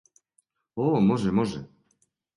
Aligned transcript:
О, 0.85 1.01
може, 1.09 1.31
може. 1.41 1.65